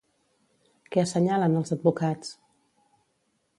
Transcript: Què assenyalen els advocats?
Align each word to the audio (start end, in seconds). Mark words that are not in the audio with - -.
Què 0.95 1.01
assenyalen 1.03 1.59
els 1.61 1.75
advocats? 1.77 2.35